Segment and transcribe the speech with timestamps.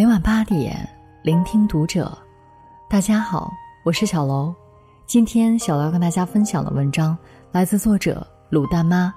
[0.00, 0.74] 每晚八点，
[1.22, 2.16] 聆听读者。
[2.88, 3.52] 大家好，
[3.84, 4.50] 我是小楼。
[5.06, 7.14] 今天小楼跟大家分享的文章
[7.52, 9.14] 来自作者卤蛋妈。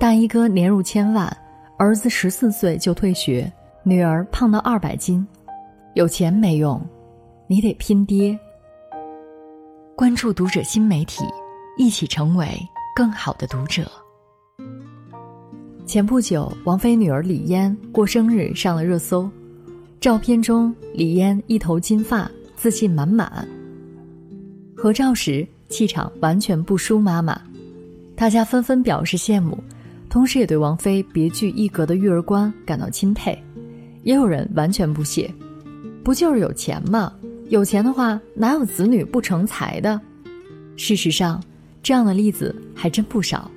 [0.00, 1.30] 大衣哥年入千万，
[1.76, 3.52] 儿子十四岁就退学，
[3.82, 5.28] 女儿胖到二百斤。
[5.92, 6.80] 有钱没用，
[7.46, 8.38] 你得拼爹。
[9.94, 11.22] 关注读者新媒体，
[11.76, 12.48] 一起成为
[12.96, 13.86] 更好的读者。
[15.84, 19.30] 前不久，王菲女儿李嫣过生日上了热搜。
[20.00, 23.48] 照片中，李嫣一头金发，自信满满。
[24.76, 27.40] 合照时，气场完全不输妈妈，
[28.14, 29.58] 大家纷纷表示羡慕，
[30.08, 33.36] 同时也对王菲别具一格的育儿观感到钦佩。
[34.04, 35.28] 也有人完全不屑，
[36.04, 37.12] 不就是有钱吗？
[37.48, 40.00] 有钱的话，哪有子女不成才的？
[40.76, 41.42] 事实上，
[41.82, 43.50] 这样的例子还真不少，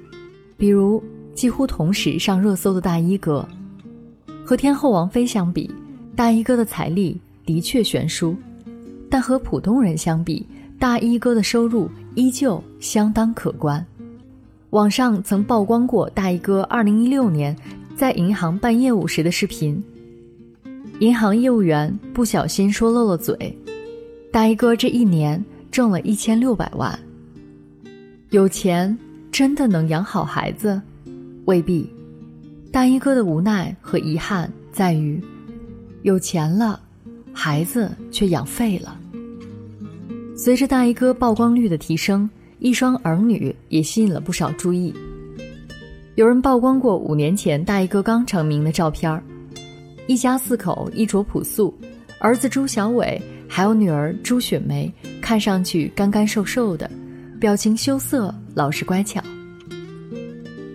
[0.58, 1.02] 比如
[1.36, 3.48] 几乎同时上热搜的大衣哥，
[4.44, 5.70] 和天后王菲相比。
[6.16, 8.36] 大衣哥的财力的确悬殊，
[9.10, 10.46] 但和普通人相比，
[10.78, 13.84] 大衣哥的收入依旧相当可观。
[14.72, 17.56] 网上曾曝光过大衣哥2016年
[17.96, 19.84] 在银行办业务时的视频，
[21.00, 23.58] 银行业务员不小心说漏了嘴，
[24.32, 26.98] 大衣哥这一年挣了一千六百万。
[28.30, 28.98] 有钱
[29.32, 30.82] 真的能养好孩子？
[31.46, 31.90] 未必。
[32.72, 35.22] 大衣哥的无奈和遗憾在于。
[36.04, 36.80] 有钱了，
[37.32, 38.98] 孩子却养废了。
[40.36, 44.94] 随着大衣哥曝光率的提升，一双儿女也吸引了不少注意。
[46.16, 49.24] 有人曝光过五年前大衣哥刚成名的照片儿，
[50.08, 51.74] 一家四口衣着朴素，
[52.20, 54.92] 儿子朱小伟还有女儿朱雪梅
[55.22, 56.90] 看上去干干瘦瘦的，
[57.40, 59.22] 表情羞涩，老实乖巧。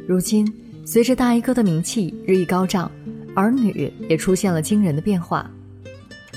[0.06, 0.46] 如今，
[0.84, 2.88] 随着大衣哥的名气日益高涨。
[3.36, 5.48] 儿女也出现了惊人的变化。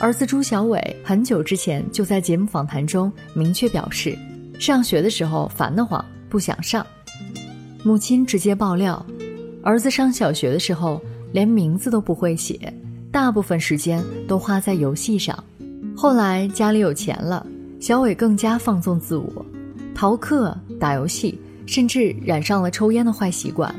[0.02, 4.18] 儿子朱小伟很久之前就在节目访谈中明确表示，
[4.60, 6.86] 上学的时候烦得慌，不想上。
[7.84, 9.04] 母亲直接爆料，
[9.64, 11.02] 儿子上小学的时候
[11.32, 12.74] 连名字都不会写，
[13.12, 15.42] 大部分时间都花在游戏上。
[15.96, 17.48] 后来家里有钱了，
[17.80, 19.46] 小伟更加放纵自我，
[19.96, 23.74] 逃课、打游戏，甚至染上了抽烟的坏习惯。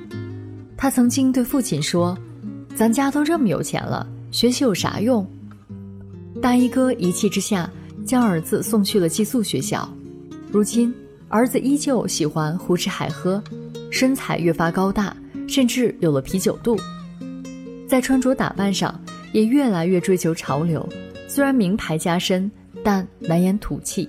[0.75, 2.17] 他曾经对父亲说。
[2.81, 5.27] 咱家都这么有钱了，学习有啥用？
[6.41, 7.71] 大衣哥一气之下
[8.07, 9.87] 将儿子送去了寄宿学校。
[10.51, 10.91] 如今，
[11.29, 13.45] 儿子依旧喜欢胡吃海喝，
[13.91, 15.15] 身材越发高大，
[15.47, 16.75] 甚至有了啤酒肚。
[17.87, 18.99] 在穿着打扮上，
[19.35, 20.89] 也越来越追求潮流。
[21.29, 22.51] 虽然名牌加身，
[22.83, 24.09] 但难掩土气。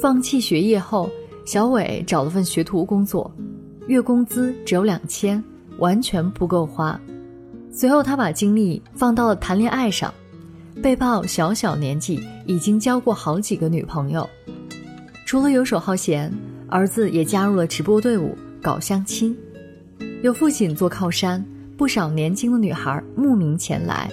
[0.00, 1.10] 放弃学业后，
[1.44, 3.28] 小伟找了份学徒工作，
[3.88, 5.42] 月工资只有两千，
[5.78, 6.96] 完全不够花。
[7.74, 10.12] 随后，他把精力放到了谈恋爱上，
[10.82, 14.28] 被曝小小年纪已经交过好几个女朋友。
[15.24, 16.30] 除了游手好闲，
[16.68, 19.34] 儿子也加入了直播队伍搞相亲，
[20.22, 21.42] 有父亲做靠山，
[21.78, 24.10] 不少年轻的女孩慕名前来。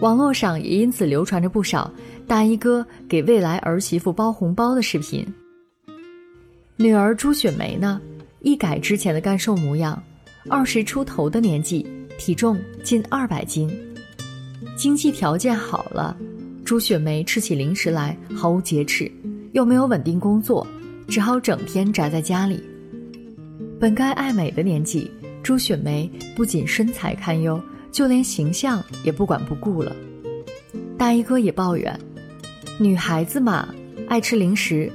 [0.00, 1.88] 网络上也因此流传着不少
[2.26, 5.24] 大衣哥给未来儿媳妇包红包的视频。
[6.76, 8.00] 女儿朱雪梅呢，
[8.40, 10.02] 一改之前的干瘦模样，
[10.48, 11.86] 二十出头的年纪。
[12.20, 13.66] 体重近二百斤，
[14.76, 16.14] 经济条件好了，
[16.66, 19.10] 朱雪梅吃起零食来毫无节制，
[19.52, 20.66] 又没有稳定工作，
[21.08, 22.62] 只好整天宅在家里。
[23.80, 25.10] 本该爱美的年纪，
[25.42, 27.58] 朱雪梅不仅身材堪忧，
[27.90, 29.96] 就连形象也不管不顾了。
[30.98, 31.98] 大衣哥也抱怨，
[32.78, 33.66] 女孩子嘛，
[34.08, 34.92] 爱吃零食，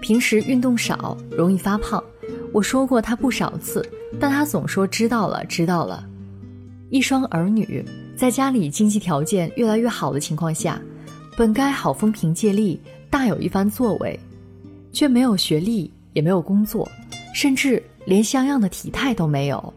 [0.00, 2.02] 平时运动少，容易发胖。
[2.54, 3.86] 我说过她不少次，
[4.18, 6.08] 但她总说知道了，知道了。
[6.92, 7.82] 一双儿女
[8.14, 10.78] 在家里经济条件越来越好的情况下，
[11.38, 14.20] 本该好风凭借力，大有一番作为，
[14.92, 16.86] 却没有学历，也没有工作，
[17.32, 19.72] 甚至连像样的体态都没有。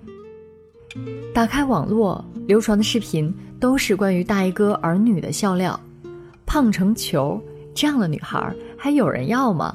[1.34, 5.80] 打开网络流传的视频，都是关于大衣哥儿女的笑料：
[6.46, 7.42] 胖成球
[7.74, 9.74] 这样的女孩还有人要吗？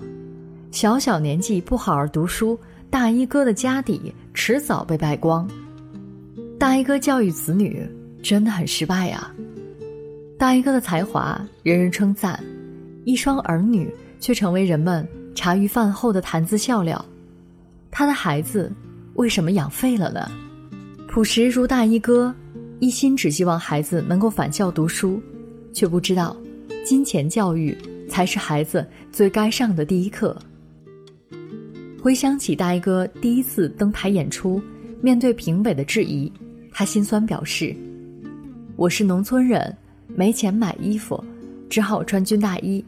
[0.72, 2.58] 小小年纪不好好读书，
[2.90, 5.48] 大衣哥的家底迟早被败光。
[6.60, 7.88] 大衣哥教育子女
[8.22, 9.34] 真的很失败呀！
[10.36, 12.38] 大衣哥的才华人人称赞，
[13.06, 13.90] 一双儿女
[14.20, 17.02] 却成为人们茶余饭后的谈资笑料。
[17.90, 18.70] 他的孩子
[19.14, 20.30] 为什么养废了呢？
[21.08, 22.32] 朴实如大衣哥，
[22.78, 25.18] 一心只希望孩子能够返校读书，
[25.72, 26.36] 却不知道
[26.84, 27.74] 金钱教育
[28.06, 30.36] 才是孩子最该上的第一课。
[32.02, 34.60] 回想起大衣哥第一次登台演出，
[35.00, 36.30] 面对评委的质疑。
[36.72, 37.74] 他心酸表示
[38.76, 39.76] ：“我是农村人，
[40.08, 41.22] 没钱买衣服，
[41.68, 42.84] 只好穿军大衣。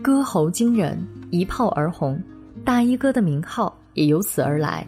[0.00, 0.98] 歌喉惊人，
[1.30, 2.20] 一炮而红，
[2.64, 4.86] 大衣哥的名号也由此而来。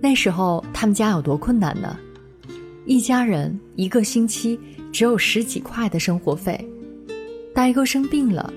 [0.00, 1.96] 那时候他们家有多困难呢？
[2.84, 4.58] 一家人一个星期
[4.92, 6.56] 只有十几块的生活费。
[7.54, 8.52] 大衣哥生病了，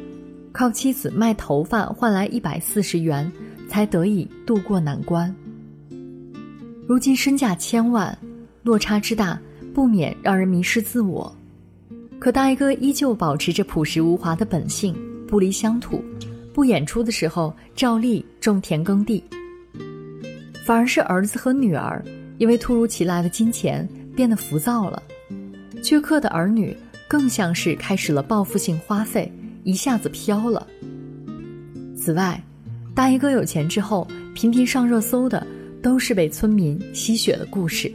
[0.51, 3.31] 靠妻子卖头发换来一百四十元，
[3.67, 5.33] 才得以渡过难关。
[6.85, 8.15] 如今身价千万，
[8.63, 9.39] 落差之大，
[9.73, 11.35] 不免让人迷失自我。
[12.19, 14.95] 可大衣哥依旧保持着朴实无华的本性，
[15.27, 16.03] 不离乡土，
[16.53, 19.23] 不演出的时候照例种田耕地。
[20.65, 22.03] 反而是儿子和女儿，
[22.37, 25.01] 因为突如其来的金钱变得浮躁了。
[25.81, 26.75] 缺课的儿女
[27.07, 29.31] 更像是开始了报复性花费，
[29.63, 30.67] 一下子飘了。
[31.95, 32.43] 此外，
[32.93, 34.05] 大衣哥有钱之后，
[34.35, 35.47] 频频上热搜的
[35.81, 37.91] 都是被村民吸血的故事。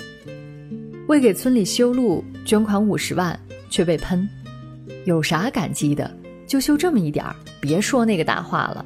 [1.07, 3.39] 为给村里修路捐款五十万，
[3.71, 4.29] 却被喷，
[5.05, 6.11] 有啥感激的？
[6.47, 8.85] 就修这么一点儿，别说那个大话了。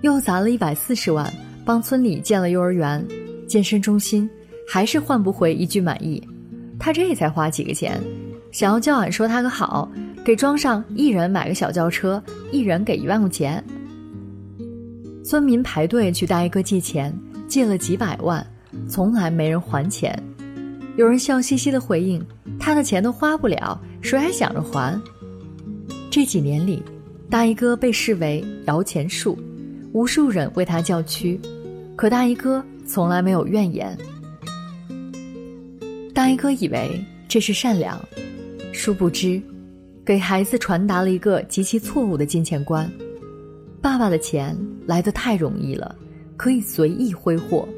[0.00, 1.32] 又砸了一百四十万。
[1.64, 3.06] 帮村里建了幼儿园、
[3.46, 4.28] 健身中心，
[4.68, 6.20] 还是换不回一句满意。
[6.76, 8.02] 他这才花几个钱，
[8.50, 9.88] 想要叫俺说他个好，
[10.24, 13.64] 给庄上一人买个小轿车，一人给一万块钱。
[15.24, 17.16] 村民排队去大衣哥借钱，
[17.46, 18.44] 借了几百万，
[18.88, 20.20] 从来没人还钱。
[20.96, 22.24] 有人笑嘻嘻的回应
[22.60, 25.00] ：“他的钱都花不了，谁还想着还？”
[26.10, 26.82] 这几年里，
[27.30, 29.38] 大衣哥被视为摇钱树。
[29.92, 31.38] 无数人为他叫屈，
[31.96, 33.96] 可大衣哥从来没有怨言。
[36.14, 37.98] 大衣哥以为这是善良，
[38.72, 39.40] 殊不知，
[40.02, 42.90] 给孩子传达了一个极其错误的金钱观：
[43.82, 44.56] 爸爸的钱
[44.86, 45.94] 来得太容易了，
[46.38, 47.68] 可以随意挥霍。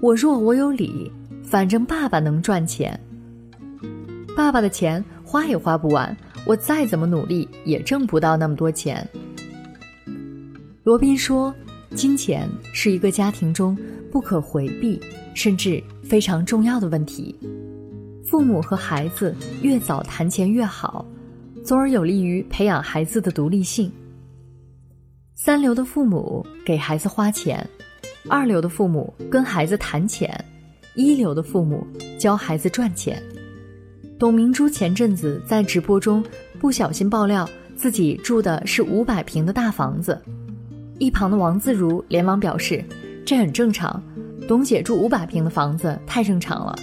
[0.00, 1.12] 我若我有理，
[1.52, 2.98] 反正爸爸能赚钱。
[4.34, 6.16] 爸爸的钱花也花不完，
[6.46, 9.06] 我再怎么努力也挣不到那么多钱。
[10.82, 11.54] 罗宾说
[11.94, 13.76] ：“金钱是一个家庭中
[14.10, 14.98] 不可回避，
[15.34, 17.38] 甚至非常重要的问题。
[18.24, 21.04] 父母和孩子越早谈钱越好，
[21.66, 23.92] 从而有利于培养孩子的独立性。
[25.34, 27.68] 三流的父母给孩子花钱，
[28.26, 30.42] 二流的父母跟孩子谈钱，
[30.94, 31.86] 一流的父母
[32.18, 33.22] 教孩子赚钱。”
[34.18, 36.24] 董明珠前阵子在直播中
[36.60, 40.20] 不小心爆料，自己住的是五百平的大房子。
[40.98, 42.84] 一旁的王自如连忙表示
[43.26, 44.00] ：“这很正常，
[44.46, 46.78] 董姐住五百平的房子太正常了。”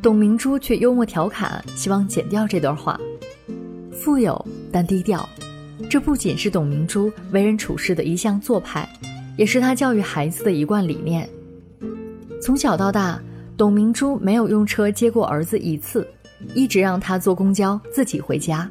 [0.00, 2.98] 董明珠却幽默调侃，希望剪掉这段话。
[3.92, 4.42] 富有
[4.72, 5.28] 但低调，
[5.90, 8.88] 这不仅是董明珠为人处事的一项做派，
[9.36, 11.28] 也是她教育孩子的一贯理念。
[12.40, 13.20] 从小到大，
[13.54, 16.08] 董明珠没有用车接过儿子一次，
[16.54, 18.68] 一直让他坐公交自己回家。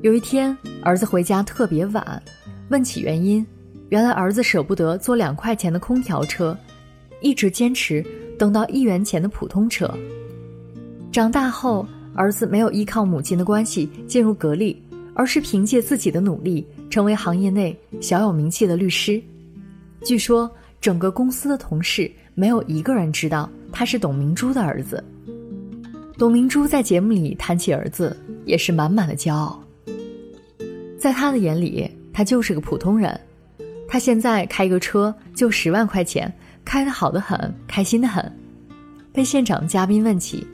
[0.00, 2.22] 有一天，儿子回家特别晚，
[2.70, 3.46] 问起原因。
[3.90, 6.56] 原来儿子舍不得坐两块钱的空调车，
[7.20, 8.04] 一直坚持
[8.38, 9.90] 等到一元钱的普通车。
[11.12, 14.82] 长大后，儿子没有依靠母亲的关系进入格力，
[15.14, 19.22] 而是凭借自己的努力成为行业内小有名气的律师。
[20.04, 20.50] 据说，
[20.80, 25.02] 整个公司的同事没有一个人知道他是董明珠的儿子。
[26.16, 29.60] 董明珠在节目里谈起儿子，也是满满的骄傲。
[30.96, 33.20] 在他的眼里，他就是个普通人。
[33.88, 36.32] 他现在开个车就十万块钱，
[36.64, 38.32] 开的好的很，开心的很。
[39.12, 40.46] 被现场嘉宾问起，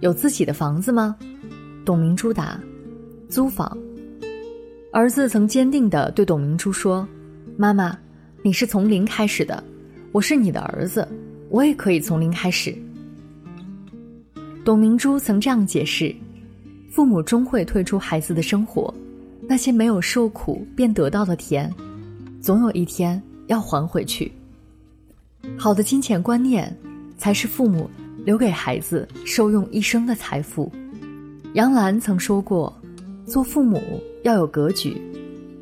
[0.00, 1.16] 有自己的房子吗？
[1.82, 2.60] 董明珠答：
[3.26, 3.74] 租房。
[4.92, 7.08] 儿子曾坚定地对董明珠说
[7.56, 7.98] ：“妈妈，
[8.42, 9.64] 你是从零开始的，
[10.12, 11.06] 我是你的儿子，
[11.50, 12.74] 我也可以从零开始。”
[14.64, 16.14] 董明珠曾这样解释：
[16.90, 18.92] 父母终会退出孩子的生活，
[19.48, 21.72] 那些没有受苦便得到的甜。
[22.40, 24.30] 总有一天要还回去。
[25.56, 26.76] 好的金钱观念，
[27.16, 27.88] 才是父母
[28.24, 30.70] 留给孩子受用一生的财富。
[31.54, 32.72] 杨澜曾说过
[33.26, 33.80] ：“做父母
[34.24, 35.00] 要有格局，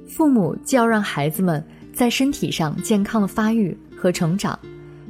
[0.07, 1.62] 父母既要让孩子们
[1.93, 4.59] 在身体上健康的发育和成长，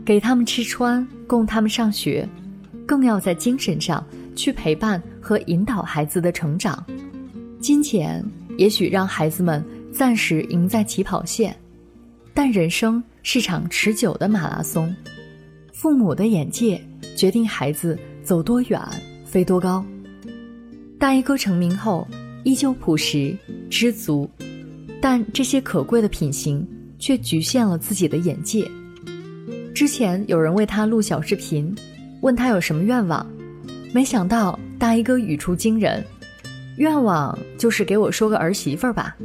[0.05, 2.29] 给他们吃穿，供他们上学，
[2.87, 4.05] 更要在精神上
[4.35, 6.83] 去陪伴和引导孩子的成长。
[7.61, 8.25] 金钱
[8.57, 11.57] 也许让孩子们。”暂时赢在起跑线，
[12.33, 14.95] 但人生是场持久的马拉松。
[15.73, 16.81] 父母的眼界
[17.17, 18.81] 决定孩子走多远、
[19.25, 19.85] 飞多高。
[21.01, 22.07] 大衣哥成名后，
[22.45, 23.37] 依旧朴实
[23.69, 24.31] 知足，
[25.01, 26.65] 但这些可贵的品行
[26.97, 28.71] 却局限了自己的眼界。
[29.79, 31.73] 之前有人为他录小视频，
[32.21, 33.25] 问他有什么愿望，
[33.93, 36.05] 没想到大衣哥语出惊人，
[36.79, 39.17] 愿望就是给我说个儿媳妇儿吧。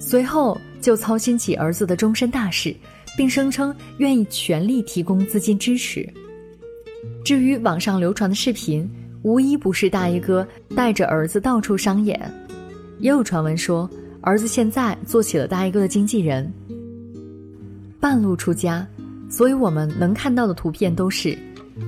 [0.00, 2.74] 随后就操心起儿子的终身大事，
[3.16, 6.04] 并声称愿意全力提供资金支持。
[7.24, 8.90] 至于网上流传的视频，
[9.22, 10.44] 无一不是大衣哥
[10.74, 12.20] 带着儿子到处商演，
[12.98, 13.88] 也有传闻说
[14.22, 16.52] 儿子现在做起了大衣哥的经纪人。
[18.00, 18.84] 半路出家，
[19.30, 21.38] 所以我们能看到的图片都是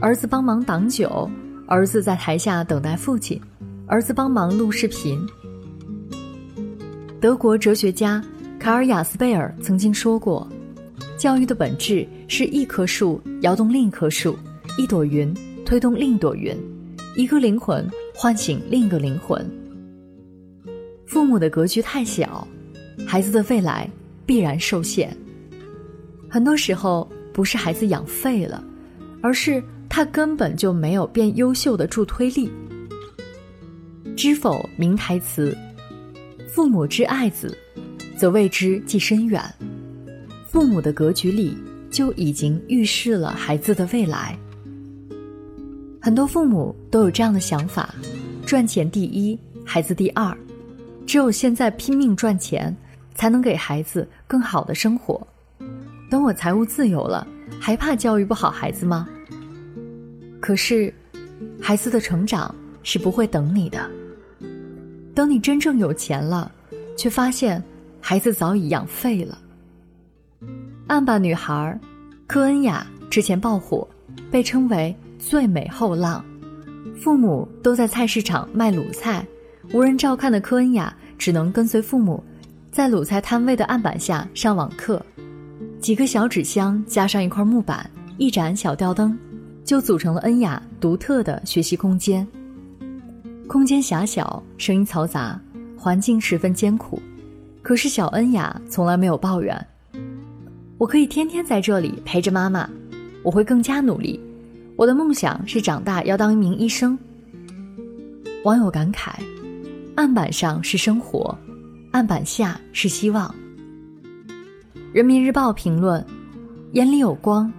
[0.01, 1.29] 儿子帮忙挡酒，
[1.67, 3.39] 儿子在台下等待父亲，
[3.87, 5.21] 儿子帮忙录视频。
[7.21, 8.25] 德国哲学家
[8.59, 10.49] 卡尔雅斯贝尔曾经说过
[11.19, 14.37] ：“教育的本质是一棵树摇动另一棵树，
[14.79, 15.35] 一朵云
[15.67, 16.57] 推动另一朵云，
[17.17, 19.45] 一个灵魂唤醒另一个灵魂。
[21.07, 22.47] 父母的格局太小，
[23.07, 23.91] 孩子的未来
[24.25, 25.15] 必然受限。
[26.31, 28.63] 很多时候不是孩子养废了，
[29.23, 32.51] 而是他根本就没有变优秀的助推力。
[34.17, 35.57] 知否明台词？”
[36.53, 37.57] 父母之爱子，
[38.15, 39.43] 则为之计深远。
[40.47, 41.57] 父母的格局里
[41.91, 44.39] 就已经预示了孩子的未来。
[45.99, 47.95] 很多父母都有这样的想法：
[48.45, 50.37] 赚钱第一，孩子第二。
[51.07, 52.77] 只有现在拼命赚钱，
[53.15, 55.27] 才能给孩子更好的生活。
[56.13, 57.27] 等我财务自由了，
[57.59, 59.09] 还怕教育不好孩子吗？
[60.41, 60.93] 可是，
[61.59, 63.91] 孩子的成长是不会等你的。
[65.15, 66.53] 等你真正有钱了，
[66.99, 67.65] 却发现
[67.99, 69.39] 孩子早已养废了。
[70.87, 71.81] 案板女孩
[72.27, 73.89] 科恩雅之前爆火，
[74.31, 76.23] 被称为最美后浪。
[76.95, 79.27] 父母都在菜市场卖卤菜，
[79.73, 82.23] 无人照看的科恩雅只能跟随父母，
[82.71, 85.03] 在卤菜摊位的案板下上网课。
[85.83, 89.19] 几个小纸箱加上一块木板，一盏小吊灯，
[89.65, 92.25] 就组成了恩雅独特的学习空间。
[93.49, 95.37] 空间狭小，声音嘈杂，
[95.77, 97.03] 环境十分艰苦，
[97.63, 99.67] 可是小恩雅从来没有抱怨。
[100.79, 102.71] 我可以天天在这里陪着妈妈，
[103.25, 104.21] 我会更加努力。
[104.77, 106.97] 我的梦想是长大要当一名医生。
[108.45, 109.15] 网友感慨：
[109.97, 111.37] 案板上是生活，
[111.91, 113.35] 案板下是希望。
[114.93, 116.05] 人民日报评论：
[116.73, 117.51] 眼里有光，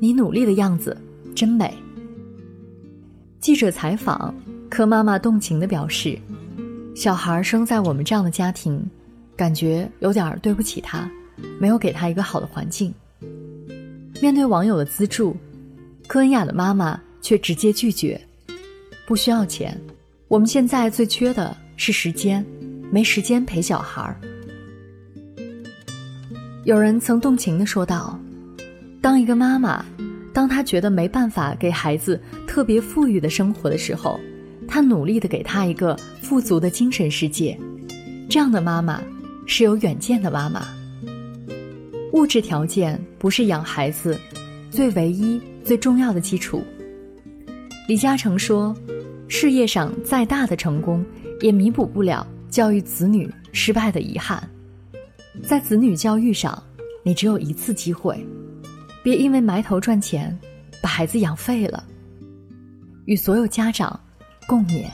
[0.00, 0.96] 你努力的样子
[1.32, 1.72] 真美。
[3.38, 4.34] 记者采访。
[4.68, 6.18] 柯妈妈动情地表示
[6.96, 8.82] ：“小孩生在我们这样的家庭，
[9.36, 11.08] 感觉有点对不起他，
[11.60, 12.92] 没有给他一个好的环境。”
[14.20, 15.36] 面对网友的资助，
[16.08, 18.20] 柯恩雅的妈妈却直接拒绝
[19.06, 19.78] ：“不需要钱，
[20.26, 22.44] 我们现在最缺的是时间，
[22.90, 24.18] 没时间陪小孩。”
[26.64, 28.16] 有人曾动情地说道
[29.02, 29.84] ：“当一个妈妈，
[30.32, 34.18] 当她觉得没办法给孩子特别富裕的生活的时候。”
[34.68, 37.58] 她努力的给他一个富足的精神世界，
[38.30, 39.02] 这样的妈妈
[39.44, 40.62] 是有远见的妈妈。
[42.12, 44.18] 物质条件不是养孩子
[44.70, 46.62] 最唯一、最重要的基础。
[47.86, 48.74] 李嘉诚说
[49.28, 51.04] ：“事业上再大的成功，
[51.40, 54.48] 也弥补不了教育子女失败的遗憾。
[55.46, 56.62] 在子女教育上，
[57.02, 58.26] 你只有一次机会，
[59.02, 60.38] 别因为埋头赚钱，
[60.82, 61.84] 把孩子养废了。”
[63.06, 63.98] 与所有家长。
[64.44, 64.84] 共勉。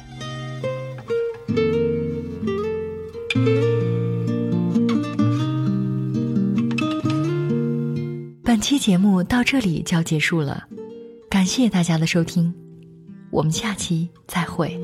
[8.44, 10.64] 本期节目到这里就要结束了，
[11.30, 12.54] 感谢大家的收听，
[13.30, 14.78] 我们下期再会。